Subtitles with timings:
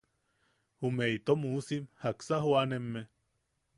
[0.87, 3.05] ¿Ume itom uusim jaksa joʼanemme?